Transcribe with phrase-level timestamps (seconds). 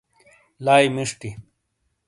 [0.65, 1.29] لائی مشٹی،